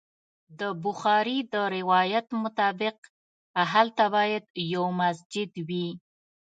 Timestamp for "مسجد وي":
5.01-5.87